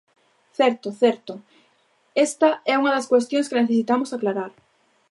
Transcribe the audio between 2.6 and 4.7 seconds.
é unha das cuestións que necesitamos aclarar.